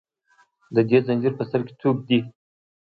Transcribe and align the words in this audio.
د 0.75 0.77
دې 0.89 0.99
زنځیر 1.07 1.33
په 1.39 1.43
سر 1.49 1.61
کې 1.67 1.73
څوک 1.81 1.97
دي 2.07 2.19